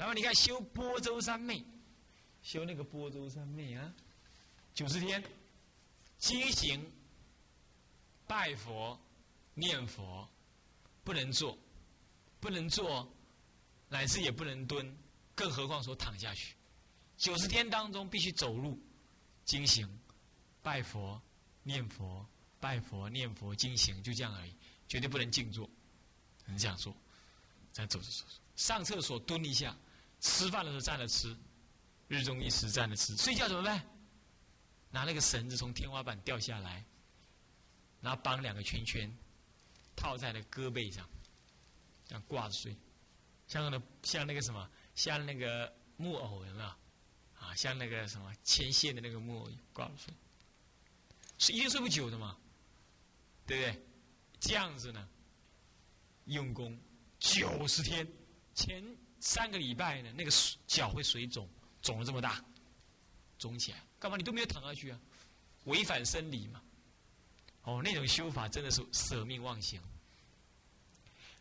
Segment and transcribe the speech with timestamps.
[0.00, 1.62] 然后你看修波州三昧，
[2.42, 3.94] 修那个波州三昧啊，
[4.72, 5.22] 九十天，
[6.16, 6.90] 经行、
[8.26, 8.98] 拜佛、
[9.52, 10.26] 念佛，
[11.04, 11.58] 不能坐，
[12.40, 13.06] 不能坐，
[13.90, 14.96] 乃至也不能蹲，
[15.34, 16.56] 更何况说躺下去。
[17.18, 18.80] 九十天当中必须走路、
[19.44, 19.86] 经行、
[20.62, 21.20] 拜佛、
[21.62, 22.26] 念佛、
[22.58, 24.54] 拜佛、念佛、经行，就这样而已，
[24.88, 25.68] 绝对不能静坐。
[26.46, 26.96] 能这样做，
[27.70, 29.76] 再走走走走，上厕所蹲一下。
[30.20, 31.36] 吃饭的时候站着吃，
[32.08, 33.16] 日中一时站着吃。
[33.16, 33.84] 睡觉怎么办？
[34.90, 36.84] 拿那个绳子从天花板掉下来，
[38.00, 39.10] 然后绑两个圈圈，
[39.96, 41.08] 套在了胳膊上，
[42.06, 42.76] 这样挂着睡。
[43.46, 46.66] 像那像那个什么，像那个木偶有没有？
[47.38, 50.12] 啊，像那个什么牵线的那个木偶挂着睡，
[51.38, 52.36] 是一定睡不久的嘛？
[53.46, 53.86] 对不对？
[54.40, 55.08] 这样子呢，
[56.26, 56.78] 用功
[57.18, 58.06] 九十天
[58.54, 58.84] 前。
[59.20, 60.30] 三个礼拜呢，那个
[60.66, 61.48] 脚会水肿，
[61.82, 62.42] 肿了这么大，
[63.38, 64.16] 肿起来，干嘛？
[64.16, 64.98] 你都没有躺下去啊，
[65.64, 66.62] 违反生理嘛。
[67.62, 69.78] 哦，那种修法真的是舍命忘形。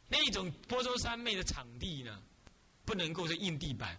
[0.10, 2.22] 那种波州三昧的场地呢，
[2.84, 3.98] 不能够是硬地板，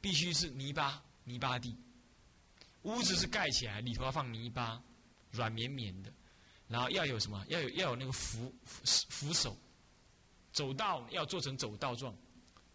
[0.00, 1.74] 必须是泥巴泥巴地。
[2.82, 4.82] 屋子是盖起来，里头要放泥巴，
[5.30, 6.12] 软绵绵的，
[6.68, 7.42] 然后要有什么？
[7.48, 9.56] 要有要有那个扶扶扶手，
[10.52, 12.14] 走道要做成走道状。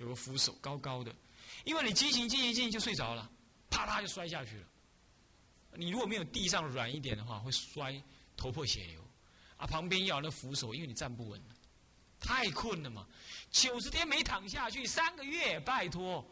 [0.01, 1.15] 有个扶手高高的，
[1.63, 3.29] 因为你进行进行进行就睡着了，
[3.69, 4.67] 啪啪就摔下去了。
[5.75, 8.01] 你如果没有地上软一点的话，会摔
[8.35, 8.99] 头破血流。
[9.57, 11.39] 啊，旁边要那扶手，因为你站不稳，
[12.19, 13.07] 太困了嘛。
[13.51, 16.25] 九十天没躺下去，三个月，拜托，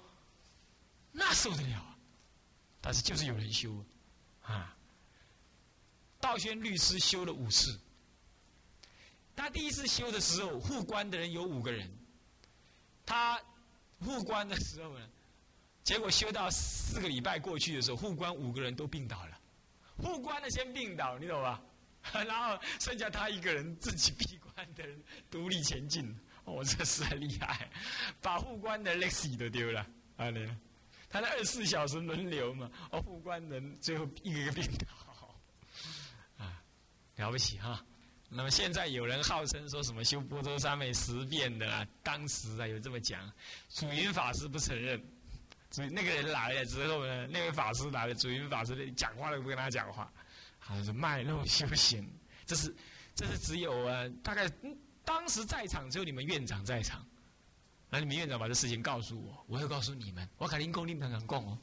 [1.12, 1.96] 那受得了啊？
[2.82, 3.86] 但是就是有人修
[4.42, 4.76] 啊。
[6.20, 7.80] 道轩律师修了五次，
[9.36, 11.88] 他第一次修的时候，护官的人有五个人，
[13.06, 13.40] 他。
[14.00, 15.08] 护关的时候呢，
[15.84, 19.40] 结果修到四个礼拜过去的时候，护关五个人都病倒了。
[19.98, 21.62] 护关的先病倒，你懂吧？
[22.14, 26.18] 然后剩下他一个人自己闭关的人独立前进。
[26.46, 27.70] 哦，这是很厉害，
[28.22, 29.86] 把护关的 legacy 都丢了。
[30.16, 30.50] 啊，对，
[31.10, 35.36] 他那二十四小时轮流嘛，哦，护关人最后一个一个病倒。
[36.38, 36.64] 啊，
[37.18, 37.86] 了不起哈！
[38.32, 43.20] 那么现在有人号称说什么修波州三昧十遍的啦，当时啊有这么讲，
[43.70, 45.04] 祖云法师不承认，
[45.72, 50.14] 所以那个人来了之后呢，那位法师来了，祖云法师讲话都不跟他讲话，
[50.62, 52.08] 他是卖弄修行，
[52.46, 52.76] 这是
[53.16, 54.48] 这是只有啊大概
[55.04, 57.04] 当时在场只有你们院长在场，
[57.90, 61.58] 那你们院长把这事情告诉我，我会告诉你们，我肯定功力堂堂讲哦，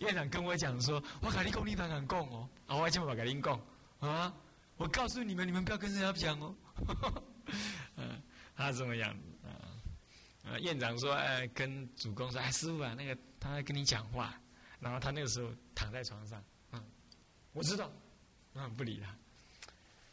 [0.00, 3.60] 院长跟我讲说，我肯定功力堂堂讲哦，啊我就把肯定供
[4.00, 4.34] 啊。
[4.76, 6.54] 我告诉你们，你们不要跟人家讲哦。
[7.96, 8.20] 嗯，
[8.56, 9.50] 他这么样子啊。
[10.44, 14.38] 啊，院长说：“哎，跟主公说，哎，师傅啊，那个他在跟你讲话。”
[14.80, 16.84] 然后他那个时候躺在床上，嗯，
[17.52, 17.90] 我知道，
[18.54, 19.16] 嗯，不理他。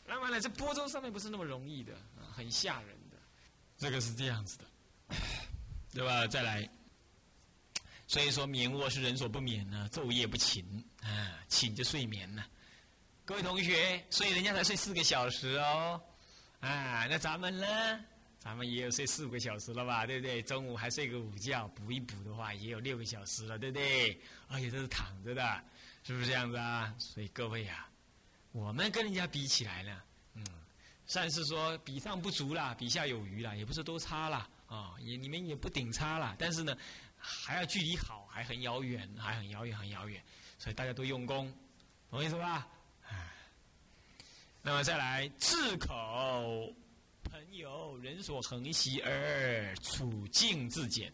[0.05, 3.17] 那么呢，这波州上面不是那么容易的，啊，很吓人的。
[3.77, 4.66] 这个是这样子的，
[5.91, 6.25] 对吧？
[6.27, 6.69] 再来，
[8.07, 10.63] 所以说眠卧是人所不免呢，昼夜不寝
[11.01, 12.45] 啊，寝就睡眠呢。
[13.31, 16.02] 各位同学，所以人家才睡四个小时哦，
[16.59, 17.66] 啊，那咱们呢？
[18.42, 20.06] 咱们也有睡四五个小时了吧？
[20.06, 20.42] 对不对？
[20.42, 24.22] 中午还睡个午觉，补一补的话，也有六个小时了，对不对？
[24.50, 25.64] 而且都是躺着的，
[26.03, 26.94] 是不是这样子啊？
[27.00, 27.90] 所以各位啊，
[28.52, 30.02] 我们跟人家比起来呢，
[30.34, 30.46] 嗯，
[31.06, 36.78] 算是说比上不足啦，比下有余啦，也不是都差啦，啊，也你们也不顶差啦，但是呢，
[37.18, 40.22] 还要距离好，还很遥远，还很遥远，很遥远，
[40.58, 41.46] 所以大家都用功，
[42.09, 42.68] 懂我意思吧？
[44.63, 46.72] 那么再来，自口
[47.23, 51.12] 朋友人所恒习而处境自简。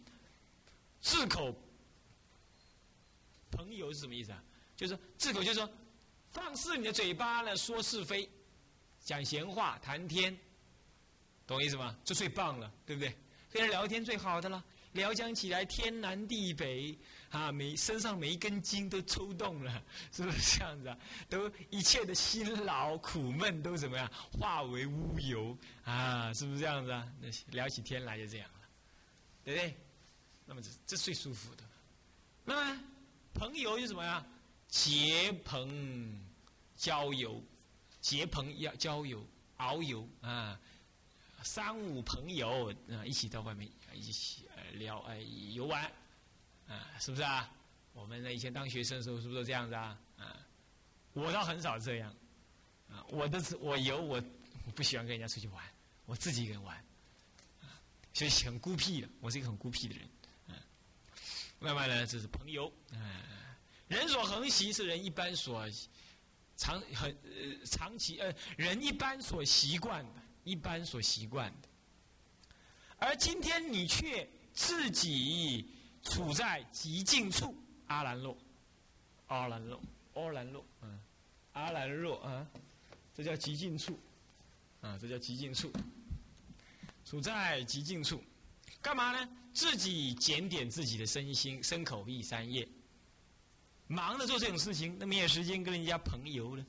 [1.00, 1.56] 自口
[3.50, 4.44] 朋友是什么意思啊？
[4.76, 5.70] 就是自口，就是说
[6.30, 8.30] 放肆你的嘴巴呢，说是非，
[9.00, 10.38] 讲闲话，谈天，
[11.46, 11.98] 懂我意思吗？
[12.04, 13.16] 这最棒了，对不对？
[13.50, 14.62] 跟人聊天最好的了。
[14.92, 16.98] 聊讲起来天南地北
[17.30, 20.98] 啊，每身上每一根筋都抽动了，是不是这样子啊？
[21.30, 26.34] 都一切的辛劳苦闷都怎么样化为乌有啊？
[26.34, 27.08] 是不是这样子啊？
[27.20, 28.68] 那聊起天来就这样了，
[29.44, 29.78] 对不对？
[30.46, 31.64] 那么这这最舒服的。
[32.44, 32.82] 那么
[33.34, 34.26] 朋友是什么呀？
[34.68, 36.20] 结朋
[36.76, 37.44] 交友，
[38.02, 39.26] 结朋要交友
[39.58, 40.60] 遨游啊，
[41.44, 44.44] 三五朋友啊，一起到外面一起。
[44.74, 45.20] 聊哎
[45.54, 45.90] 游玩，
[46.68, 47.50] 啊，是不是啊？
[47.94, 49.98] 我们呢以前当学生的时候是不是都这样子啊？
[50.18, 50.38] 啊，
[51.14, 52.14] 我倒很少这样，
[52.90, 54.22] 啊，我的我游我
[54.66, 55.64] 我不喜欢跟人家出去玩，
[56.06, 56.76] 我自己一个人玩，
[57.62, 57.82] 啊，
[58.14, 59.10] 所以很孤僻的。
[59.20, 60.10] 我是一个很孤僻的人。
[60.48, 60.56] 嗯，
[61.60, 62.72] 慢慢呢，这是朋友。
[62.92, 63.00] 嗯，
[63.88, 65.68] 人所恒习是人一般所
[66.56, 71.68] 长很呃长期呃人一般所习惯的，一般所习惯的。
[72.98, 75.72] 而今天你却自己
[76.10, 77.56] 处在极境处，
[77.88, 78.36] 阿兰若，
[79.28, 79.80] 阿兰若，
[80.14, 81.00] 阿兰若，嗯，
[81.54, 82.48] 阿兰若啊，
[83.14, 84.00] 这叫极境处，
[84.82, 85.72] 啊，这叫极境处，
[87.06, 88.24] 处在极境处，
[88.82, 89.30] 干嘛呢？
[89.54, 92.68] 自己检点自己的身心、身口意三业，
[93.88, 96.66] 忙着做这种事情，那没有时间跟人家朋友了。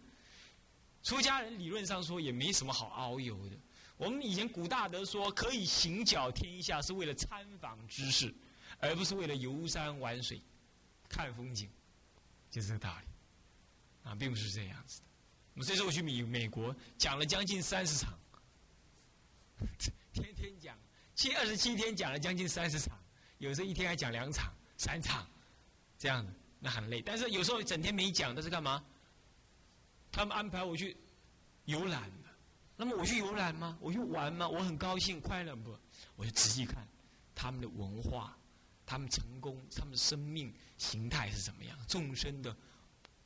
[1.03, 3.57] 出家人理论上说也没什么好遨游的。
[3.97, 8.33] 我们以前古大德说，可以行脚天下，是为了参访知识，
[8.79, 10.41] 而不是为了游山玩水、
[11.09, 11.69] 看风景，
[12.51, 15.07] 就是这个道理，啊，并不是这样子的。
[15.55, 18.19] 我们这次我去美美国，讲了将近三十场，
[20.13, 20.79] 天天讲，
[21.15, 22.97] 七二十七天讲了将近三十场，
[23.39, 25.27] 有时候一天还讲两场、三场，
[25.99, 27.03] 这样的，那很累。
[27.03, 28.85] 但是有时候整天没讲，那是干嘛？
[30.13, 30.97] 他们安排我去
[31.65, 32.11] 游览。
[32.81, 33.77] 那么我去游览吗？
[33.81, 34.49] 我去玩吗？
[34.49, 35.77] 我很高兴快乐不？
[36.15, 36.87] 我就仔细看
[37.35, 38.38] 他们的文化，
[38.89, 41.79] 他们成功，他们的生命形态是怎么样？
[41.87, 42.57] 众生的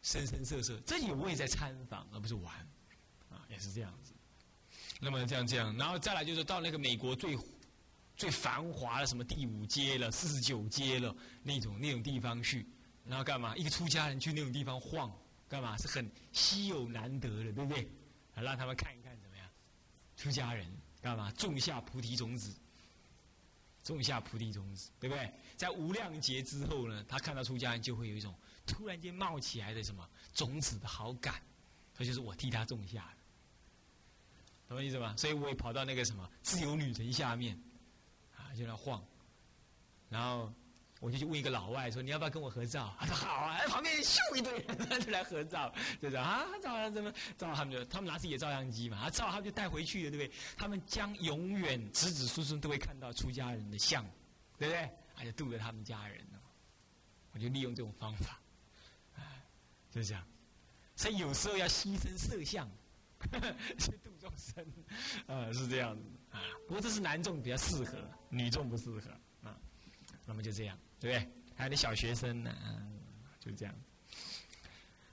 [0.02, 2.52] 生生色色，这也我也在参访，而不是玩，
[3.30, 4.12] 啊，也是这样子。
[5.00, 7.38] 那么这样这样，然后再来就是到那个美国最
[8.16, 11.14] 最繁华的什么第五街了、四十九街了
[11.44, 12.66] 那种那种地方去，
[13.04, 13.56] 然后干嘛？
[13.56, 15.16] 一个出家人去那种地方晃，
[15.48, 15.76] 干嘛？
[15.78, 17.88] 是很稀有难得的，对不对？
[18.34, 19.48] 让他们看一看怎么样。
[20.16, 20.66] 出家人
[21.00, 21.30] 干嘛？
[21.32, 22.52] 种下菩提种子，
[23.82, 25.32] 种下菩提种子，对不对？
[25.56, 28.34] 在无量劫之后呢，他看到出家人就会有一种
[28.66, 31.42] 突然间冒起来的什么种子的好感，
[31.96, 35.14] 这就是我替他种下的，懂我意思吗？
[35.16, 37.60] 所以我也跑到那个什么自由女神下面，
[38.36, 39.04] 啊，就在晃，
[40.08, 40.52] 然后。
[41.02, 45.68] 我就去问一个老外说：“你要不要跟我合照？”他说：“好啊！”旁边咻一堆人 就来合照，
[46.00, 47.52] 就这样啊，照怎么照？
[47.52, 50.38] 他们就他们拿自己的照相机嘛，啊，照他们就带回去了，对不对？
[50.56, 54.04] 他们将永远子子孙孙都会看到出家人的像，
[54.56, 54.88] 对不对？
[55.16, 56.38] 而且度了他们家人呢。
[57.32, 58.40] 我就利用这种方法，
[59.16, 59.42] 啊，
[59.90, 60.24] 就这样。
[60.94, 62.70] 所以有时候要牺牲色相
[63.76, 64.64] 去度众生，
[65.26, 66.38] 啊，是这样子啊。
[66.68, 69.10] 不过这是男众比较适合，女众不适合
[69.42, 69.58] 啊。
[70.24, 70.78] 那么就这样。
[71.02, 71.32] 对不对？
[71.56, 72.54] 还有那小学生呢，
[73.40, 73.74] 就这样。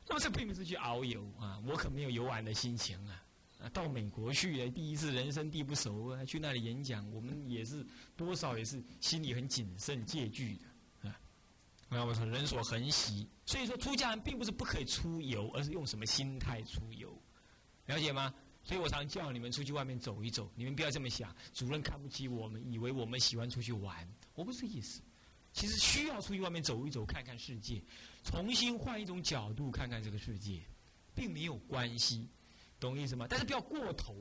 [0.07, 3.25] 那么这并不是去遨游啊，我可没有游玩的心情啊。
[3.59, 10.57] 啊，到美国去，第一次人生地不熟啊，去那里演讲，我们也是多少也是心里很谨慎戒惧
[11.01, 11.19] 的啊。
[11.89, 17.21] 那我说人所恒习，所以说出家人并不是不可以出游，而是用什么心态出游，
[17.87, 18.33] 了解吗？
[18.63, 25.01] 所以我常叫你们出去外面走一走，你们不要这么想，主任看不起我们，以为我们喜欢出去玩，我不是这意思。
[25.51, 27.81] 其实需要出去外面走一走，看看世界，
[28.23, 30.61] 重新换一种角度看看这个世界，
[31.15, 32.27] 并没有关系，
[32.79, 33.25] 懂意思吗？
[33.29, 34.15] 但是不要过头，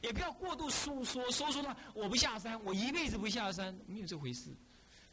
[0.00, 4.50] 也不要过度诉说，说说了我不下山，我一辈子不下山，没有这回事，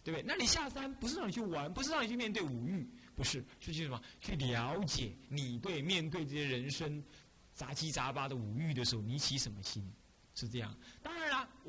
[0.04, 0.24] 对不对？
[0.26, 4.02] 那你下山不是让你去玩，不是让你去面对五欲，不是，是去什么？
[4.22, 7.04] 去了解你对面对这些人生
[7.54, 9.92] 杂七杂八的五欲的时候，你起什么心？
[10.36, 11.19] 是这样，当然，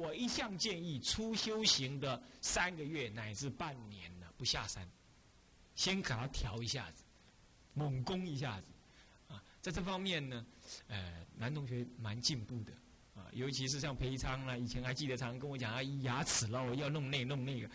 [0.00, 4.88] 我一向建议初修行的三个月乃至半年呢，不下山，
[5.74, 7.04] 先给他调一下子，
[7.74, 8.66] 猛攻一下子，
[9.28, 10.46] 啊，在这方面呢，
[10.88, 12.72] 呃，男同学蛮进步的，
[13.14, 17.68] 啊，尤其是像裴昌啊，以前还记得常跟我讲啊，牙齿喽要弄那弄那个，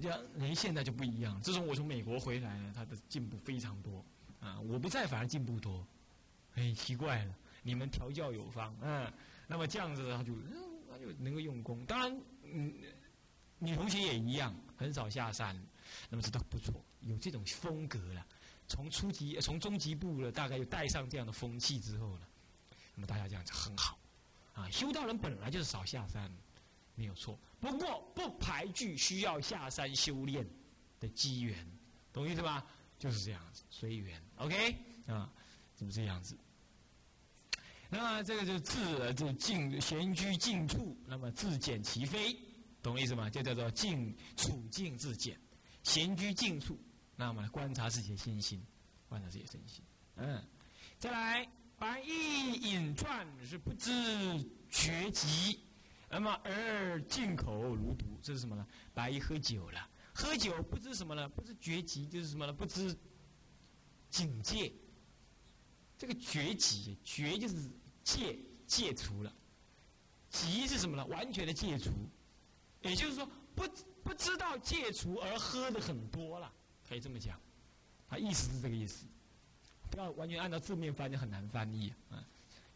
[0.00, 4.04] 人人现在就不一样，自从我从美国回来呢，他的进步非常多，
[4.40, 5.86] 啊，我不在反而进步多，
[6.56, 9.08] 哎，奇怪了，你们调教有方，嗯。
[9.50, 10.34] 那么这样子，他就
[10.98, 11.84] 就能够用功。
[11.86, 12.74] 当然，嗯，
[13.58, 15.58] 女同学也一样，很少下山。
[16.10, 18.26] 那么这都不错，有这种风格了。
[18.66, 22.28] 从初级、从中级部了，大概又带上这样的风气之后了，
[22.94, 23.98] 那么大家这样子很好。
[24.52, 26.30] 啊，修道人本来就是少下山，
[26.94, 27.38] 没有错。
[27.58, 30.46] 不过不排拒需要下山修炼
[31.00, 31.66] 的机缘，
[32.12, 32.66] 懂意思吧？
[32.98, 34.20] 就是这样子，随缘。
[34.36, 34.76] OK，
[35.06, 35.32] 啊，
[35.78, 36.36] 是不是这样子？
[37.90, 42.36] 那么这个就自这静闲居静处，那么自检其非，
[42.82, 43.30] 懂我意思吗？
[43.30, 45.40] 就叫做静处境自检，
[45.82, 46.78] 闲居静处，
[47.16, 48.62] 那么观察自己的心心，
[49.08, 49.82] 观察自己的身心。
[50.16, 50.44] 嗯，
[50.98, 53.90] 再来白衣饮馔是不知
[54.68, 55.58] 觉极，
[56.10, 58.66] 那么而进口如毒，这是什么呢？
[58.92, 61.26] 白衣喝酒了，喝酒不知什么呢？
[61.30, 62.52] 不知觉极就是什么呢？
[62.52, 62.94] 不知
[64.10, 64.70] 警戒。
[65.96, 67.68] 这个绝极，绝就是
[68.08, 69.30] 戒戒除了，
[70.30, 71.04] 极是什么呢？
[71.08, 71.90] 完全的戒除，
[72.80, 73.68] 也就是说，不
[74.02, 76.50] 不知道戒除而喝的很多了，
[76.88, 77.38] 可以这么讲。
[78.08, 79.04] 他意思是这个意思，
[79.90, 82.24] 不要完全按照字面翻，就很难翻译啊。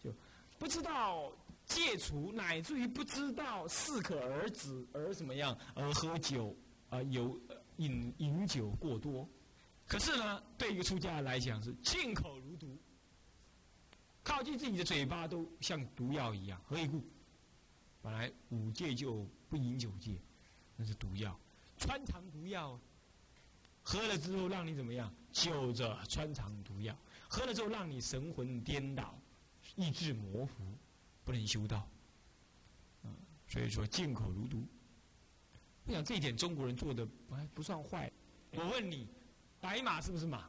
[0.04, 0.14] 就
[0.58, 1.32] 不知道
[1.64, 6.54] 戒除，乃至于不知道适可而止而怎么样而喝酒
[6.90, 7.40] 啊，有
[7.78, 9.26] 饮饮酒过多。
[9.86, 12.38] 可是呢，对于出家来讲是进口，
[14.22, 16.60] 靠近自己的嘴巴都像毒药一样。
[16.66, 17.02] 何以故？
[18.00, 20.20] 本来五戒就不饮酒戒，
[20.76, 21.38] 那是毒药，
[21.78, 22.78] 穿肠毒药。
[23.84, 25.12] 喝了之后让你怎么样？
[25.32, 26.96] 就着穿肠毒药，
[27.28, 29.18] 喝了之后让你神魂颠倒，
[29.74, 30.78] 意志模糊，
[31.24, 31.88] 不能修道。
[33.02, 33.12] 嗯，
[33.48, 34.64] 所以说进口如毒。
[35.84, 38.12] 我想这一点中国人做的还不算坏。
[38.52, 39.08] 我问你，
[39.60, 40.48] 白马是不是马？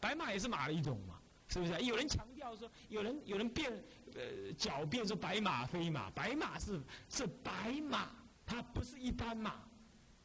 [0.00, 1.19] 白马也是马的一种嘛，
[1.50, 1.72] 是不是？
[1.82, 3.70] 有人强调说，有人有人辩
[4.14, 8.08] 呃狡辩说白马非马，白马是是白马，
[8.46, 9.56] 它不是一般马，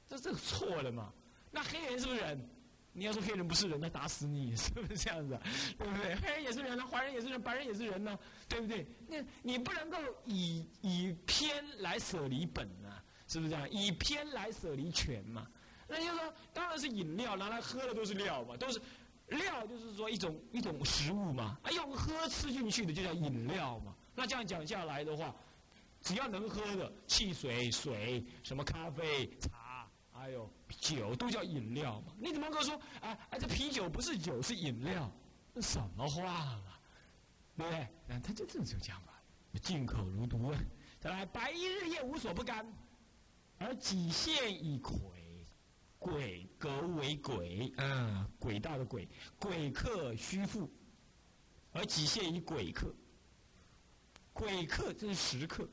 [0.08, 1.12] 这这错了嘛？
[1.52, 2.50] 那黑人是不是人？
[2.98, 5.38] 你要说黑人不是人，那打死你，是不是这样子？
[5.78, 6.16] 对不对？
[6.16, 8.18] 黑人也是人啊，华人也是人，白人也是人呢，
[8.48, 8.88] 对不对？
[9.08, 13.70] 那你不能够以以偏来舍离本啊，是不是这样？
[13.70, 15.46] 以偏来舍离全嘛？
[15.88, 18.82] 那就是说，当然是饮料，拿来喝的都是料嘛，都是
[19.28, 21.58] 料，就是说一种一种食物嘛。
[21.64, 23.96] 哎，用喝吃进去的就叫饮料嘛。
[24.16, 25.36] 那这样讲下来的话，
[26.02, 30.50] 只要能喝的，汽水、水、什么咖啡、茶，还有。
[30.80, 32.14] 酒都叫饮料嘛？
[32.20, 33.10] 你怎么能够说啊？
[33.30, 35.10] 啊，这啤酒不是酒，是饮料？
[35.54, 36.74] 那什么话嘛？
[37.56, 37.88] 对不对？
[38.08, 39.14] 那他就这就讲嘛，
[39.62, 40.60] 进口如毒啊！
[41.00, 42.66] 再来，白衣日夜无所不干，
[43.58, 44.94] 而己现以鬼，
[46.06, 46.70] 鬼格
[47.00, 49.08] 为鬼，啊，鬼道的鬼，
[49.40, 50.70] 鬼客虚负，
[51.72, 52.94] 而己现于鬼客，
[54.32, 55.68] 鬼客这是食客，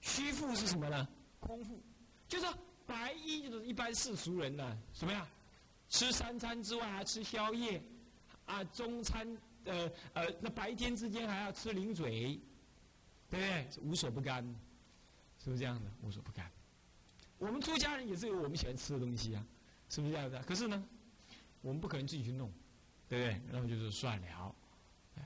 [0.00, 1.08] 虚负是什么呢？
[1.40, 1.82] 空腹，
[2.28, 2.56] 就说。
[2.86, 5.26] 白衣就是一般世俗人呐，什么呀？
[5.88, 7.82] 吃三餐之外还吃宵夜，
[8.44, 9.26] 啊，中餐
[9.64, 12.38] 呃呃，那白天之间还要吃零嘴，
[13.30, 13.82] 对不对？
[13.82, 14.44] 无所不干，
[15.42, 15.90] 是不是这样的？
[16.02, 16.52] 无所不干。
[17.44, 19.46] 我们出家人也是有我们喜欢吃的东西啊，
[19.88, 20.42] 是不是这样的？
[20.42, 20.82] 可是呢，
[21.60, 22.50] 我们不可能自己去弄，
[23.08, 23.42] 对不对？
[23.52, 24.54] 那么就是算了，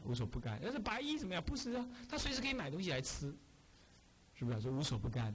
[0.05, 0.59] 无所不干。
[0.63, 1.43] 但是白衣怎么样？
[1.43, 3.35] 不是啊，他随时可以买东西来吃，
[4.35, 4.57] 是不是？
[4.57, 5.35] 啊说无所不干。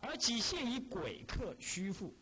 [0.00, 2.14] 而仅限于鬼客虚腹，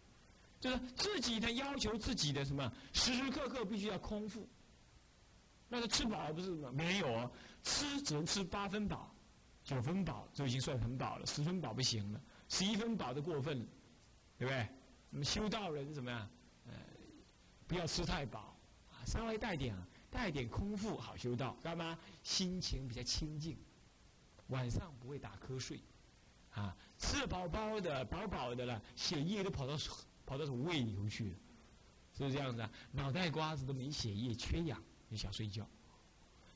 [0.58, 4.48] 就是自己的要求自己的什么时时刻刻必须要空腹。
[5.68, 6.50] 那个吃饱不是？
[6.72, 7.30] 没有啊，
[7.62, 9.14] 吃只能吃八分饱，
[9.62, 13.66] 九分饱就已经算很饱了，十分饱不行了，十一分饱的过分了，
[14.38, 14.68] 对不对？
[15.10, 16.30] 那么修道人怎么样？
[16.66, 16.72] 呃，
[17.66, 18.56] 不要吃太饱，
[18.92, 19.74] 啊，稍微带点
[20.10, 21.98] 带点空腹好修道，干嘛？
[22.22, 23.58] 心情比较清静，
[24.46, 25.80] 晚上不会打瞌睡。
[26.52, 29.76] 啊，吃饱饱的，饱饱的了，血液都跑到
[30.24, 31.36] 跑到胃里头去了，
[32.12, 32.70] 是不是这样子啊？
[32.90, 35.68] 脑袋瓜子都没血液，缺氧，就想睡觉。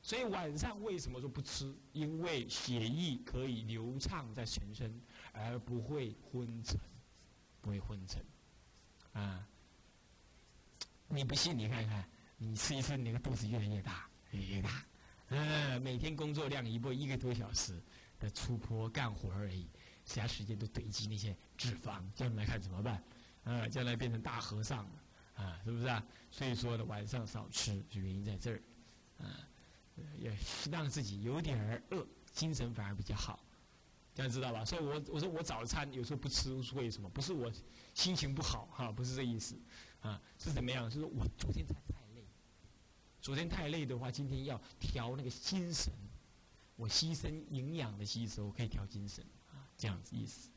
[0.01, 1.73] 所以晚上为什么说不吃？
[1.93, 5.01] 因为血液可以流畅在全身，
[5.33, 6.81] 而不会昏沉，
[7.63, 8.23] 不会昏沉。
[9.15, 9.49] 啊，
[11.09, 11.57] 你不信？
[11.57, 14.85] 你看看，你吃一吃，你的肚子越来越大，越来越大。
[15.29, 17.83] 嗯，每天工作量一波一个多小时
[18.19, 19.67] 的出坡干活而已。
[20.05, 23.03] 其他时间都堆积那些脂肪，将来看怎么办？
[23.45, 25.03] 啊，将来变成大和尚了，
[25.35, 26.05] 啊，是不是啊？
[26.31, 28.63] 所以说呢，晚上少吃，就原因在这儿，
[29.19, 29.49] 啊，
[30.17, 30.37] 也
[30.71, 33.45] 让自己有点儿饿，精神反而比较好，
[34.15, 34.63] 这样知道吧？
[34.65, 37.09] 所以我我说我早餐有时候不吃是为什么？
[37.09, 37.51] 不是我
[37.95, 39.59] 心情不好哈，不是这意思，
[40.01, 40.89] 啊，是怎么样？
[40.91, 42.27] 就是我昨天才太累，
[43.23, 45.91] 昨天太累的话，今天要调那个精神，
[46.77, 49.65] 我牺牲营养的吸收，可以调精神啊。
[49.79, 50.51] 这样子意思，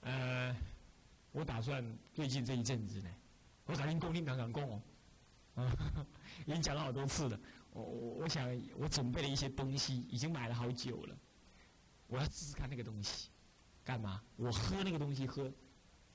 [0.00, 0.54] 呃，
[1.30, 3.10] 我打算最近这一阵子呢，
[3.66, 4.82] 我打算公听讲讲共哦，
[5.54, 6.06] 啊，
[6.44, 7.40] 已经讲了好多次了。
[7.72, 11.16] 我我我想我准备了一些东西，已经买了好久了。
[12.10, 13.30] 我要试试看那个东西，
[13.84, 14.22] 干嘛？
[14.36, 15.50] 我喝那个东西喝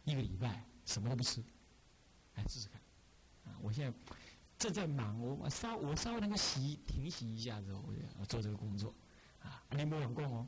[0.03, 1.43] 一个礼拜，什么都不吃，
[2.35, 2.79] 来试试看。
[3.45, 3.97] 啊，我现在
[4.57, 8.93] 正在忙，我稍我稍微能够洗停洗一下之后，我就要做这个工作。
[9.41, 10.47] 啊，你没有过哦。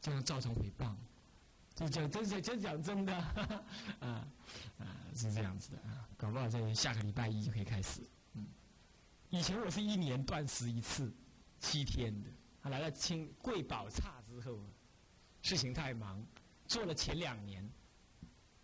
[0.00, 0.94] 这样造成诽谤，
[1.74, 3.16] 就讲真是真讲真的，
[4.00, 4.28] 啊
[4.78, 8.02] 啊是这样子的啊，搞不好在下个礼拜一就可以开始。
[8.34, 8.46] 嗯，
[9.30, 11.10] 以前我是一年断食一次，
[11.58, 12.28] 七天的。
[12.60, 14.58] 他来了清贵宝刹之后，
[15.42, 16.26] 事情太忙，
[16.66, 17.70] 做了前两年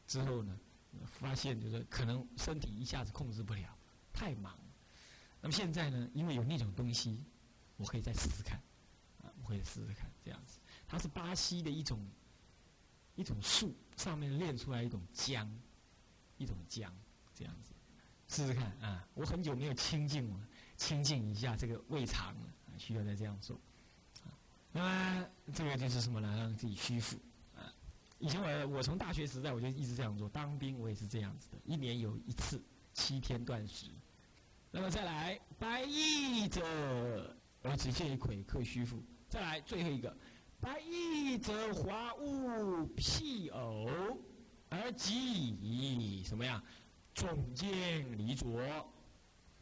[0.07, 0.59] 之后呢，
[1.07, 3.79] 发现就是可能身体一下子控制不了，
[4.13, 4.59] 太忙。
[5.41, 7.25] 那么现在呢，因为有那种东西，
[7.77, 8.61] 我可以再试试看，
[9.23, 10.59] 啊，我可以试试看这样子。
[10.89, 12.05] 它是巴西的一种
[13.15, 15.49] 一种树上面炼出来一种浆，
[16.37, 16.91] 一种浆
[17.33, 17.71] 这样子，
[18.27, 19.09] 试试看啊！
[19.15, 23.59] 我很久没有清净了，清净一下这个胃肠了，需要再这样做。
[24.73, 26.37] 那么这个就是什么呢？
[26.39, 27.17] 让自己虚浮
[27.57, 27.73] 啊！
[28.19, 32.63] 以前我我从大学时代我就一直这样做，当兵我也是这样子的，一年有一次
[32.93, 33.87] 七天断食。
[34.71, 39.03] 那么再来白衣者而直见一魁克虚浮。
[39.29, 40.17] 再来最后一个
[40.61, 43.89] 白衣者华物辟偶
[44.69, 46.63] 而己什么呀？
[47.15, 48.47] 总见离着。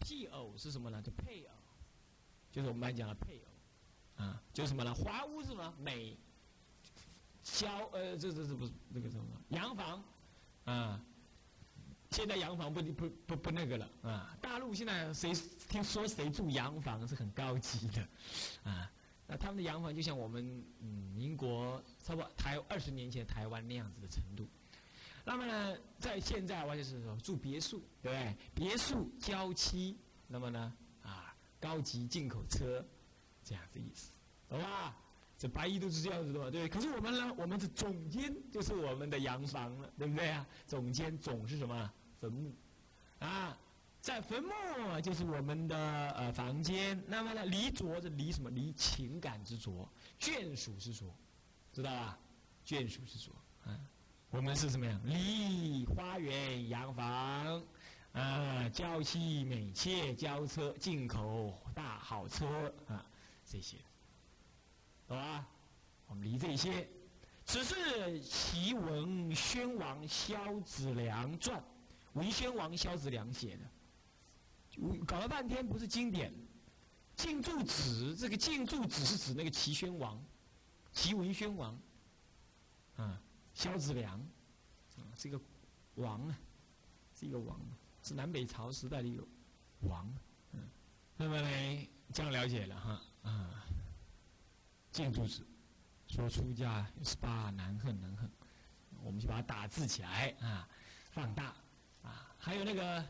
[0.00, 1.02] 辟偶是什么呢？
[1.02, 1.52] 就配偶，
[2.52, 3.47] 就是我们班讲的配偶。
[4.18, 4.92] 啊，就是什么呢？
[4.92, 5.72] 华屋是什么？
[5.78, 6.14] 美，
[7.42, 10.04] 消呃，这这这不是那个什么洋房，
[10.64, 11.00] 啊，
[12.10, 14.36] 现在洋房不不不不那个了啊。
[14.42, 15.32] 大陆现在谁
[15.68, 18.02] 听说谁住洋房是很高级的，
[18.64, 18.90] 啊，
[19.26, 20.44] 那他们的洋房就像我们
[20.80, 24.46] 嗯民国差不多台二十年前台湾那样子的程度。
[25.24, 28.36] 那么呢，在现在完全是说住别墅，对不对？
[28.54, 29.94] 别墅郊区，
[30.26, 30.72] 那么呢
[31.02, 32.84] 啊，高级进口车。
[33.48, 34.10] 这样子意思，
[34.46, 34.94] 懂吧？
[35.38, 36.68] 这白衣都是这样子的嘛，对。
[36.68, 40.46] 可是我们呢，我们的总监就是我们的洋房了，对不对啊？
[40.66, 41.90] 总监总是什么？
[42.20, 42.52] 坟墓，
[43.20, 43.56] 啊，
[44.00, 45.76] 在坟墓就是我们的
[46.10, 47.02] 呃房间。
[47.06, 48.50] 那么呢，离着是离什么？
[48.50, 49.88] 离情感之着，
[50.20, 51.06] 眷属之着，
[51.72, 52.18] 知道吧？
[52.66, 53.30] 眷属之着，
[53.64, 53.80] 啊，
[54.30, 55.00] 我们是什么呀？
[55.04, 57.62] 离花园洋房。
[58.12, 63.06] 啊，娇妻美妾，娇车进口大好车啊。
[63.50, 63.78] 这些，
[65.06, 65.46] 懂吧？
[66.06, 66.88] 我们离这些，
[67.46, 71.62] 只是齐文宣王萧子良传，
[72.12, 76.32] 文宣王萧子良写的，搞了半天不是经典。
[77.16, 80.22] 晋柱子，这个晋柱子是指那个齐宣王，
[80.92, 81.76] 齐文宣王，
[82.96, 83.20] 啊，
[83.54, 84.20] 萧子良，
[84.96, 85.40] 啊，这个
[85.96, 86.38] 王啊，
[87.18, 87.58] 是一个王，
[88.04, 89.26] 是南北朝时代的一个
[89.80, 90.14] 王，
[90.52, 90.60] 嗯，
[91.16, 93.02] 那么呢，这样了解了哈。
[93.28, 93.64] 啊，
[94.90, 95.46] 建筑子
[96.06, 98.30] 说出家十八难恨难恨，
[99.02, 100.68] 我们就把它打字起来啊，
[101.10, 101.54] 放大
[102.02, 102.34] 啊。
[102.38, 103.04] 还有那个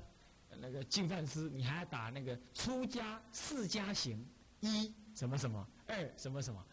[0.57, 4.27] 那个净饭师，你还要打那个出家四家行
[4.61, 6.65] 一什么什么二什么什么，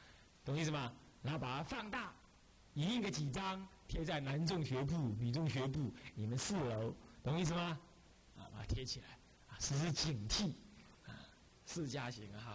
[0.43, 0.91] 懂意思吗？
[1.21, 2.13] 然后把它放大，
[2.73, 7.79] 印个几张贴在男众学部、女众学部你们四楼，懂意思吗？
[8.37, 9.07] 啊，把它贴起来
[9.47, 10.53] 啊，时时警惕
[11.05, 11.13] 啊，
[11.65, 12.54] 四家行哈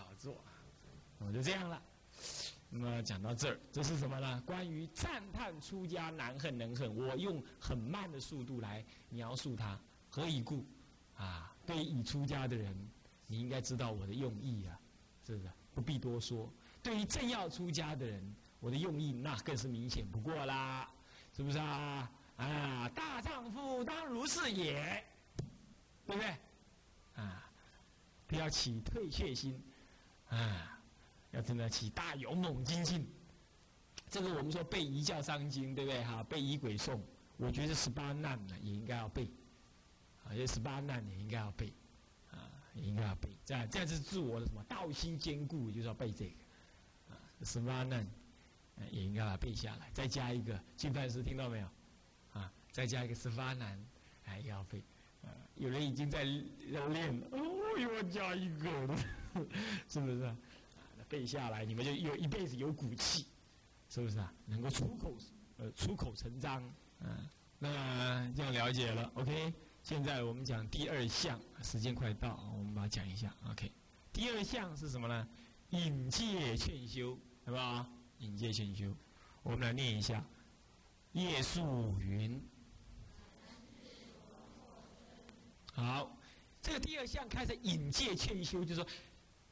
[1.20, 1.80] 我就这样了。
[2.72, 4.42] 那么讲到这儿，这是什么呢？
[4.46, 9.78] 关于赞叹出家难恨能恨，我用很慢的速度来描述它。
[10.08, 10.64] 何以故？
[11.16, 12.74] 啊，对于已出家的人，
[13.26, 14.78] 你应该知道我的用意啊，
[15.26, 15.50] 是不是？
[15.74, 16.52] 不必多说。
[16.82, 20.88] 对于正要出家的人，我的用意那更是明显不过啦，
[21.36, 22.10] 是不是啊？
[22.36, 25.04] 啊，大丈夫当如是也，
[26.06, 26.36] 对不对？
[27.16, 27.50] 啊，
[28.26, 29.60] 不要起退却心，
[30.28, 30.79] 啊。
[31.32, 33.06] 要真的起大勇猛精进，
[34.08, 36.02] 这个我们说背一教三经，对不对？
[36.04, 36.98] 哈，背仪轨诵，
[37.36, 39.30] 我觉得十八难呢也应该要背，
[40.24, 41.72] 啊，这十八难也应该要背，
[42.32, 43.28] 啊，也应该要背。
[43.44, 48.04] 这样，这样是自我的什么道心坚固，就是要背这个，啊，十八难，
[48.90, 49.88] 也应该把背下来。
[49.92, 51.68] 再加一个金饭师，听到没有？
[52.32, 53.80] 啊，再加一个十八难，
[54.24, 54.82] 哎，要背。
[55.22, 56.24] 啊，有人已经在
[56.72, 58.96] 要练了，哦，又要加一个，
[59.86, 60.36] 是不是？
[61.10, 63.26] 背下来，你们就有一辈子有骨气，
[63.88, 64.32] 是不是啊？
[64.46, 65.16] 能够出口，
[65.56, 66.62] 呃，出口成章，
[67.00, 69.52] 嗯，那这样了解了，OK。
[69.82, 73.72] 现在我们讲第二项，时间快到，我们把它讲一下，OK。
[74.12, 75.28] 第二项是什么呢？
[75.70, 77.90] 引戒劝修，对吧？
[78.18, 78.94] 引戒劝修，
[79.42, 80.24] 我们来念一下。
[81.12, 82.40] 叶树云，
[85.72, 86.16] 好，
[86.62, 88.86] 这个第二项开始引戒劝修，就是说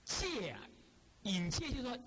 [0.05, 0.61] 戒啊。
[1.29, 1.99] 引戒就是说，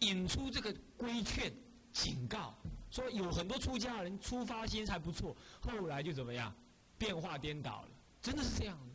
[0.00, 1.52] 引出这个规劝、
[1.92, 2.54] 警告，
[2.90, 6.54] 说有很多出家人出发心还不错，后来就怎么样，
[6.98, 7.88] 变化颠倒了，
[8.20, 8.94] 真的是这样的。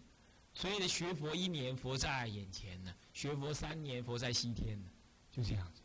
[0.53, 4.89] 所以呢，学佛一年，佛在眼前呢；学佛三年，佛在西天呢，
[5.31, 5.81] 就这样子。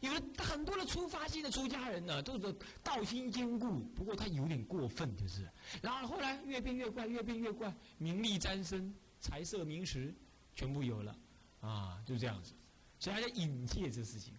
[0.00, 5.48] 有很多的出发心的出家人呢，都是道心坚固，不过他有点过分，就是。
[5.80, 10.12] 然后后来越变越怪，越变越怪，名利沾身，财色名食，
[10.56, 11.16] 全部有了。
[11.62, 12.52] 啊，就这样子，
[12.98, 14.34] 所以他叫引戒这事情，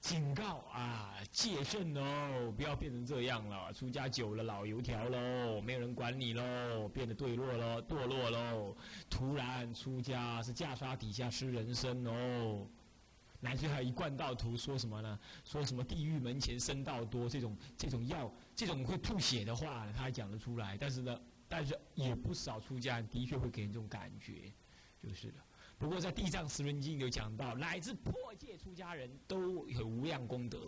[0.00, 3.72] 警告啊，戒慎哦，不要变成这样了。
[3.72, 8.76] 出家久了，老油条喽，没有人管你喽，变得堕落喽，堕落喽。
[9.10, 12.66] 突然出家是袈裟底下吃人参哦，
[13.40, 15.18] 乃至还有一贯道图说什么呢？
[15.44, 20.78] 说什么地狱门前僧道多这种这种药这种会吐血的话，他还讲得出来。
[20.78, 24.50] 但是呢，但是也不少出家人的确会给人这种感觉，
[25.02, 25.34] 就是了。
[25.78, 30.58] 不过在《地藏十轮经》有讲到，乃至破戒出家人都有无量功德，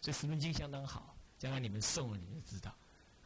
[0.00, 1.16] 所以十轮经相当好。
[1.38, 2.70] 将来你们送了，你们就知道，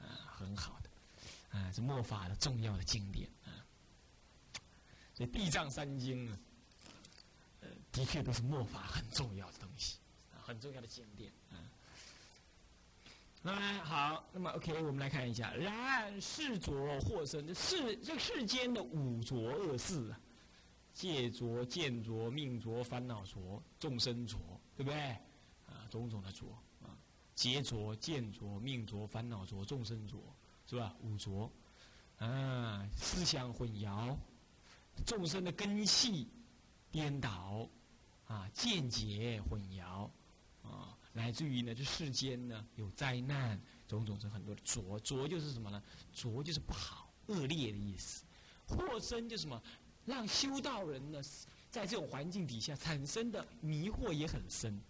[0.01, 3.65] 啊，很好的，啊，是末法的重要的经典啊。
[5.15, 6.39] 所以《地藏三经》呢。
[7.91, 9.99] 的确都是末法很重要的东西，
[10.31, 11.57] 啊，很重要的经典，啊。
[13.43, 20.21] 那么好，那么 OK，我们来看一下，然世浊或生，世这世间的五浊恶世啊，
[20.99, 24.37] 戒浊、见浊、命浊、烦恼浊、众生浊，
[24.77, 25.01] 对不对？
[25.65, 26.49] 啊，种种的浊
[26.83, 26.91] 啊，
[27.37, 30.19] 劫浊、见浊、命浊、烦恼浊、众生浊，
[30.67, 30.97] 是吧？
[31.01, 31.49] 五浊
[32.17, 34.17] 啊，思想混淆，
[35.07, 36.27] 众生的根系
[36.91, 37.69] 颠倒。
[38.27, 40.11] 啊，见解混淆，
[40.63, 45.81] 啊，乃至于呢，这世间呢有灾难，种种是很多的浊，浊就是什么呢？
[46.13, 48.25] 浊就是不好、恶劣的意思。
[48.67, 49.63] 祸生就什么？
[50.09, 51.21] 让修道人呢，
[51.71, 54.81] 在这种环境底下产生的迷惑也很深。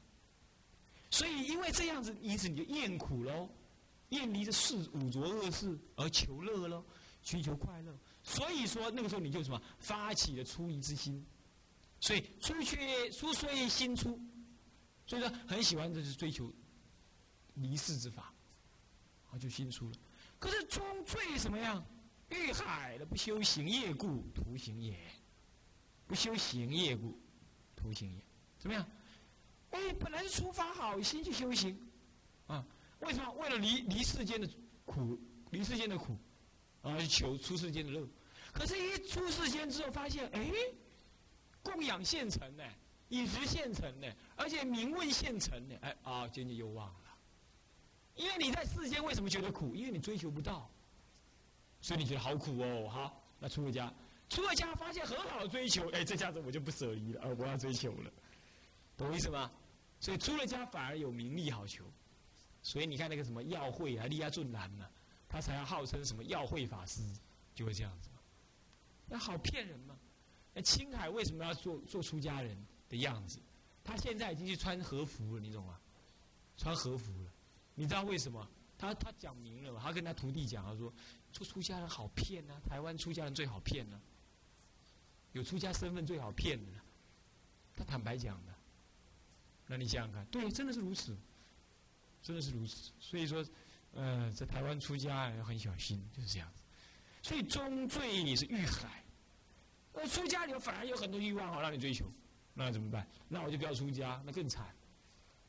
[1.11, 3.51] 所以因为这样子，因此你就厌苦喽，
[4.11, 6.85] 厌离这世五浊恶世而求乐喽，
[7.23, 7.99] 寻求快乐。
[8.23, 11.27] 所以说那个时候你就什么，发起了出离之心。
[12.01, 14.21] 所以出去出虽心出，
[15.05, 16.53] 所以说很喜欢就是追求
[17.55, 18.33] 离世之法，
[19.31, 19.97] 啊就心出了。
[20.39, 21.85] 可是终最什么样？
[22.31, 24.99] 遇海的不修行业故，徒行也。
[26.07, 27.19] 不修行业故，
[27.77, 28.23] 徒行也。
[28.59, 28.87] 怎么样？
[29.71, 31.79] 哎，本来是出发好心去修行，
[32.47, 32.65] 啊，
[33.01, 33.31] 为什么？
[33.33, 34.49] 为了离离世间的
[34.85, 35.19] 苦，
[35.51, 36.17] 离世间的苦，
[36.83, 38.07] 啊，求出世间的乐。
[38.53, 40.53] 可是，一出世间之后，发现，哎。
[41.61, 42.65] 供养现成的，
[43.09, 47.19] 饮食现成的，而且名问现成的，哎啊，渐渐又忘了。
[48.15, 49.75] 因为你在世间为什么觉得苦？
[49.75, 50.71] 因为你追求不到，
[51.81, 52.89] 所以你觉得好苦哦。
[52.89, 53.93] 好，那出了家，
[54.29, 58.11] 出了家发现很好的追求，哎，这下子我就不舍离了，而我要追求了，
[58.97, 59.51] 懂我意思吗？
[60.01, 61.85] 所以出了家反而有名利好求，
[62.63, 64.89] 所以你看那个什么耀慧啊、利亚俊男嘛，
[65.29, 67.03] 他才要号称什么耀慧法师，
[67.55, 68.09] 就会这样子，
[69.07, 69.97] 那好骗人嘛。
[70.65, 72.57] 青海为什么要做做出家人
[72.89, 73.39] 的样子？
[73.85, 75.79] 他现在已经去穿和服了，你懂吗？
[76.57, 77.31] 穿和服了，
[77.75, 78.49] 你知道为什么？
[78.79, 80.93] 他他讲明了，他跟他徒弟讲，他说
[81.33, 84.01] 出出家人好骗呐，台湾出家人最好骗呐，
[85.33, 86.73] 有出家身份最好骗的，
[87.77, 88.55] 他坦白讲的。
[89.67, 91.15] 那你想想看，对，真的是如此，
[92.23, 92.91] 真的是如此。
[92.99, 93.45] 所以说，
[93.93, 96.63] 呃，在台湾出家要很小心，就是这样子。
[97.23, 99.05] 所以终罪是遇海。
[99.93, 102.11] 我出家里反而有很多欲望好让你追求，
[102.55, 103.07] 那怎么办？
[103.29, 104.75] 那我就不要出家，那更惨，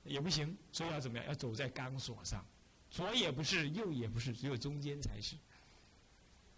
[0.03, 0.57] 也不行。
[0.71, 1.27] 所以要怎么样？
[1.27, 2.45] 要走在钢索上，
[2.89, 5.36] 左也不是，右也不是，只有中间才是，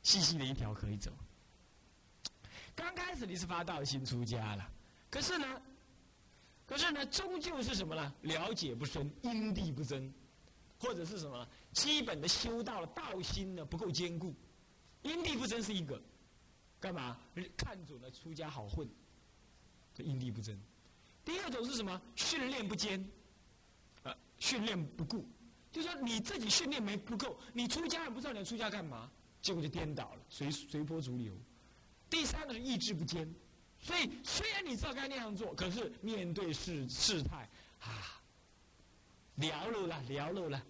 [0.03, 1.11] 细细的一条可以走。
[2.75, 4.71] 刚开始你是发道心出家了，
[5.09, 5.61] 可是呢，
[6.65, 8.13] 可是呢，终究是什么呢？
[8.21, 10.11] 了解不深，因地不真，
[10.79, 11.47] 或者是什么？
[11.73, 14.33] 基本的修道了道心呢不够坚固，
[15.03, 16.01] 因地不真是一个。
[16.79, 17.19] 干嘛？
[17.55, 18.89] 看准了出家好混，
[19.93, 20.59] 这因地不真。
[21.23, 22.01] 第二种是什么？
[22.15, 23.07] 训练不坚，
[24.01, 25.23] 啊，训练不顾，
[25.71, 29.09] 就说你自己训练没不够，你出家也不知道你要出家干嘛，
[29.41, 31.33] 结果就颠倒了，随随波逐流。
[32.09, 33.33] 第三个是意志不坚，
[33.79, 38.21] 所以虽然你知道该那样做，可是面对事事态啊，
[39.35, 40.61] 聊了啦，聊了啦，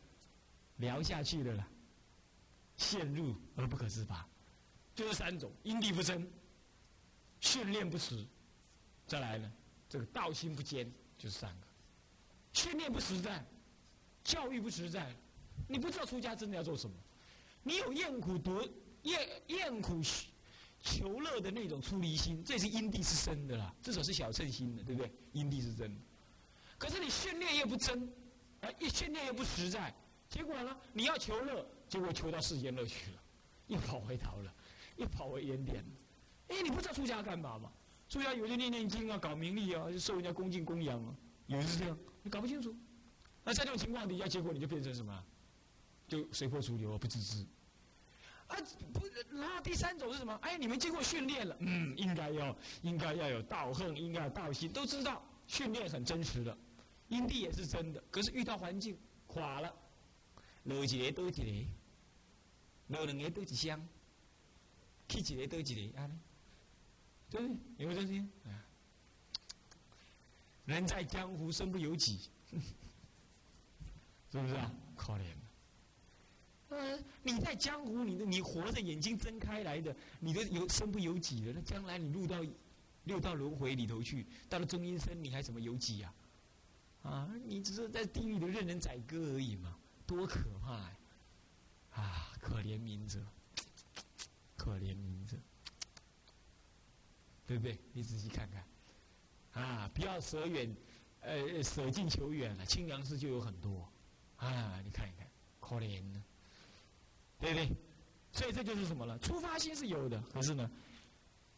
[0.78, 1.68] 聊下去了啦，
[2.78, 4.28] 陷入而不可自拔。
[4.94, 6.32] 就是三种：因地不真、
[7.40, 8.24] 训练不实，
[9.08, 9.52] 再来呢，
[9.90, 11.68] 这个道心不坚，就是三个。
[12.54, 13.44] 训练不实在，
[14.24, 15.16] 教育不实在，
[15.68, 16.96] 你不知道出家真的要做什么。
[17.64, 18.68] 你有厌苦得
[19.04, 20.02] 厌厌苦
[20.82, 25.12] 求乐的那种出离心，这是因地是生的啦，至少是小乘心的，对不对？
[25.32, 25.96] 因地是真。
[26.78, 28.12] 可是你训练又不真，
[28.62, 29.94] 啊，一训练又不实在，
[30.30, 33.22] 结果呢，你要求乐，结果求到世间乐趣了，
[33.68, 34.54] 又跑回头了。
[34.98, 35.90] 又跑回原点了，
[36.50, 37.72] 哎，你不知道出家干嘛吗？
[38.08, 41.16] 出家有些念念经啊，搞名利啊，受人家恭敬供养啊，
[41.48, 42.76] 有些是这样，你搞不清楚。
[43.44, 45.24] 那在这种情况底下，结果你就变成什么？
[46.08, 47.46] 就随波逐流，不自知。
[48.48, 48.58] 啊，
[48.94, 50.34] 不，然后第三种是什么？
[50.42, 56.58] 哎，你们经过训练了，嗯，应该要，应该要有道恨，应该有道心，都知道训练很真实的，
[57.08, 58.04] 因地也是真的。
[58.12, 59.74] 可是遇到环境垮了，
[60.64, 61.68] 落一个多一个，
[62.88, 63.82] 落两个多一箱。
[65.08, 66.18] 去几个得几个，安尼，
[67.30, 67.58] 对不对？
[67.80, 68.26] 有没有这些？
[70.64, 72.30] 人在江湖，身不由己，
[74.32, 74.72] 是不是啊？
[74.96, 75.26] 可怜。
[76.70, 81.52] 呃，你在江湖，你的你活着，眼睛睁开来的，你都有身不由己的。
[81.54, 82.38] 那将来你入到
[83.04, 86.14] 六道轮回里头去，到了中阴身，你还怎么由己呀？
[87.04, 90.98] 啊，你只是在地狱里任人宰割而已嘛，多可怕呀！
[91.92, 93.20] 啊，可怜民者，
[94.56, 95.36] 可怜民者，
[97.46, 97.78] 对不对？
[97.92, 100.74] 你仔细看看，啊，不要舍远，
[101.22, 102.66] 呃，舍近求远了。
[102.66, 103.92] 清凉寺就有很多，
[104.46, 105.28] 啊，你看一看，
[105.60, 106.24] 可怜呢。
[107.40, 107.70] 对不对？
[108.32, 109.18] 所以这就是什么了？
[109.18, 110.70] 出发心是有的，可是呢，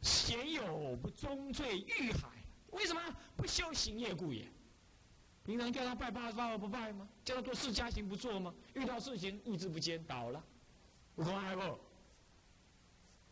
[0.01, 2.29] 贤有不终罪欲海。
[2.71, 3.01] 为什么
[3.35, 4.47] 不修行业故也？
[5.43, 7.05] 平常叫他拜八十八不拜吗？
[7.25, 8.53] 叫他做事家行不做吗？
[8.75, 10.41] 遇到事情意志不坚，倒了，
[11.15, 11.79] 不快不？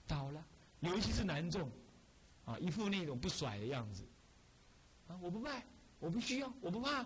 [0.05, 0.45] 倒了，
[0.81, 1.71] 尤其是男众，
[2.43, 4.03] 啊，一副那种不甩的样子，
[5.07, 5.65] 啊，我不拜，
[5.99, 7.05] 我不需要，我不怕，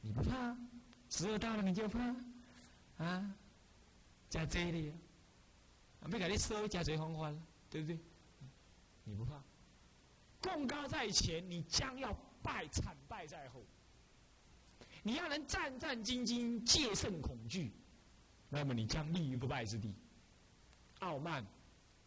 [0.00, 0.56] 你不怕？
[1.16, 2.00] 时候到了你就怕，
[2.98, 3.34] 啊？
[4.28, 4.92] 加这里，
[6.06, 7.96] 没给你收，加这方法了，对不对？
[9.04, 9.40] 你不怕？
[10.42, 13.62] 功高在前，你将要败，惨败在后。
[15.04, 17.70] 你要能战战兢兢，戒慎恐惧，
[18.48, 19.94] 那么你将立于不败之地。
[20.98, 21.46] 傲慢，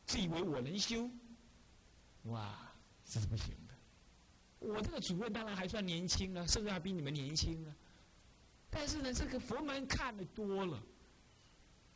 [0.06, 1.10] 自以为我能修，
[2.24, 2.58] 哇，
[3.06, 3.74] 这是不行的。
[4.60, 7.74] 我这个主任当然还算年轻了，甚至还比你们年轻啊。
[8.70, 10.82] 但是呢，这个佛门看的多了。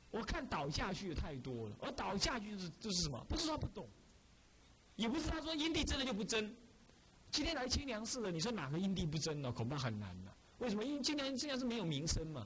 [0.09, 3.25] 我看倒下去的太多了，而倒下去是就是什么？
[3.29, 3.87] 不是说不懂，
[4.97, 6.53] 也不是他说阴地真的就不真。
[7.31, 9.49] 今天来清凉寺的，你说哪个阴地不真呢？
[9.49, 10.35] 恐怕很难了。
[10.57, 10.83] 为什么？
[10.83, 12.45] 因为清凉清凉是没有名声嘛。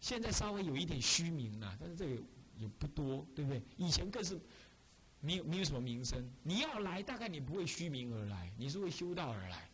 [0.00, 2.22] 现在稍微有一点虚名了，但是这个
[2.56, 3.62] 也不多，对不对？
[3.76, 4.40] 以前更是
[5.20, 6.26] 没有没有什么名声。
[6.42, 9.68] 你要来，大概你不会虚名而来，你是为修道而来，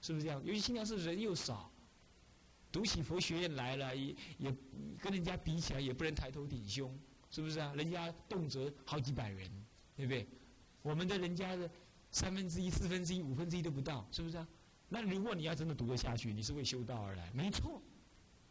[0.00, 0.40] 是不是这样？
[0.44, 1.72] 由于清凉寺人又少。
[2.74, 4.56] 读起佛学院来了，也也
[5.00, 6.92] 跟人家比起来，也不能抬头挺胸，
[7.30, 7.72] 是不是啊？
[7.76, 9.48] 人家动辄好几百人，
[9.94, 10.26] 对不对？
[10.82, 11.70] 我们的人家的
[12.10, 14.48] 三分之一、四分之一、五分之一都不到，是不是啊？
[14.88, 17.80] 那如果你要真的读得下去，你是为修道而来，没错。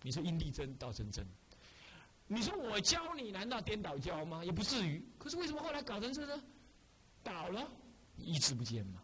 [0.02, 1.28] 你说因地真，道真真。
[2.26, 4.46] 你说我教你，难道颠倒教吗？
[4.46, 5.04] 也不至于。
[5.18, 6.42] 可是为什么后来搞成这呢？
[7.22, 7.70] 倒了，
[8.16, 9.04] 意志不坚嘛。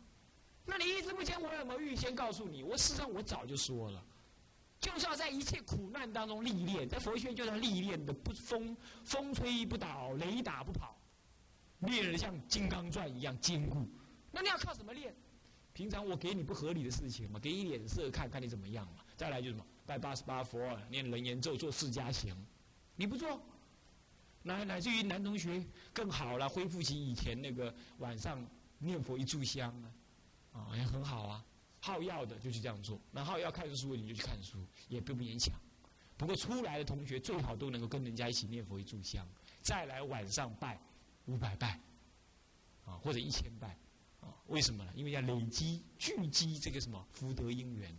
[0.65, 2.63] 那你意志不坚，我有没有预先告诉你？
[2.63, 4.01] 我事实上我早就说了。
[4.79, 10.97] 就是要在一切苦难当中历练，在佛学就要历练的不风风吹不倒，雷打不跑，
[11.79, 13.85] 练的像金刚钻一样坚固。
[14.31, 15.13] 那你要靠什么练？
[15.73, 19.03] 平常我给你不合理的事情嘛，给你脸色看看你怎么样嘛。
[19.17, 20.57] 再来就是什么，拜八十八佛，
[20.89, 22.35] 念人言咒，做释迦行，
[22.95, 23.41] 你不做，
[24.43, 28.45] 乃乃至于男同学更好了，恢复起以前那个晚上
[28.77, 29.69] 念佛一炷香
[30.53, 31.45] 啊，啊也很好啊。
[31.79, 35.59] 好药的就去这样做，那好要看书你就去看书，也不勉强。
[36.17, 39.25] 不过出来的同学最好都能够跟人家一起念佛一炷香，
[39.61, 40.79] 再来晚上拜
[41.25, 41.79] 五百拜，
[42.85, 43.77] 啊或者一千拜，
[44.19, 44.91] 啊为什么呢？
[44.95, 47.95] 因为要累积聚积这个什么福德因缘。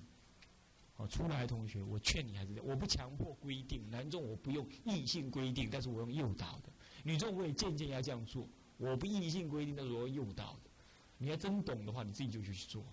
[0.97, 6.71] 哦，出来的同学，我劝你还是我不强迫规定，男众我不用硬性规定，但是我用诱导的；
[7.03, 10.71] 女众我也渐渐要这样做，我不硬性规定，但是我用诱导的。
[11.16, 12.85] 你要真懂的话，你自己就去做。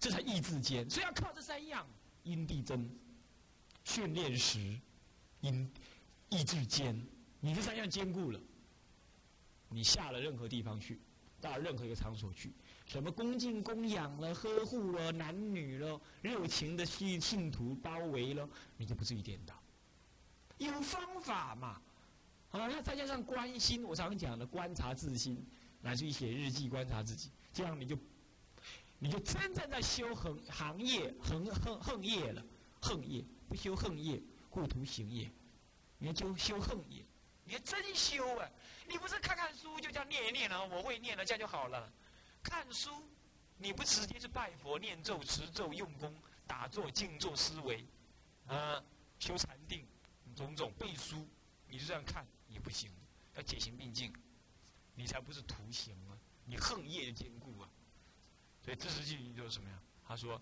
[0.00, 1.86] 这才意志坚，所以要靠这三样：
[2.22, 2.90] 因地真、
[3.84, 4.80] 训练时、
[5.42, 5.70] 因
[6.30, 6.98] 意志坚。
[7.38, 8.40] 你这三样坚固了，
[9.68, 10.98] 你下了任何地方去，
[11.38, 12.50] 到任何一个场所去，
[12.86, 19.54] 什么恭敬供养了、呵护了、男女了、热情的信信徒包围了，你就不至于颠倒。
[20.56, 21.80] 有方法嘛？
[22.52, 25.46] 啊，那再加上关心，我常讲的观察自心，
[25.82, 27.98] 乃至于写日记观察自己，这样你就。
[29.02, 32.44] 你就真正在修恒行业恒恒恒业了，
[32.82, 35.28] 恒业不修恒业，故图行业。
[35.96, 37.04] 你就修恒业，
[37.44, 38.48] 你真修啊！
[38.86, 41.92] 你不是看看书就叫念一念了，我会念了，这样就好了。
[42.42, 42.90] 看书，
[43.58, 46.14] 你不直接去拜佛、念咒、持咒、用功、
[46.46, 47.84] 打坐、静坐、思维，
[48.46, 48.82] 啊，
[49.18, 49.86] 修禅定，
[50.34, 51.26] 种种背书，
[51.68, 52.90] 你就这样看也不行，
[53.34, 54.12] 要解行并进，
[54.94, 56.16] 你才不是图形啊！
[56.44, 57.49] 你恒业坚固！
[58.62, 59.78] 所以知识记忆就是什么呀？
[60.06, 60.40] 他说：“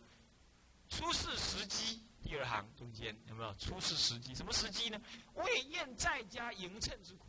[0.88, 4.34] 出世时机，第二行中间有没有出世时机？
[4.34, 5.00] 什么时机呢？
[5.34, 7.26] 魏燕在家迎趁之苦，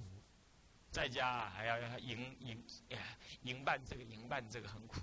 [0.90, 2.64] 在家还要要迎迎
[3.44, 5.02] 迎办这个迎办这个很苦。